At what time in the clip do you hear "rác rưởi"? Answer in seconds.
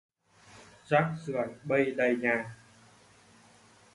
0.89-1.47